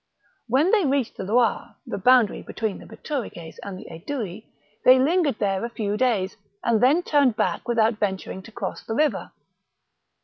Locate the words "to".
8.41-8.51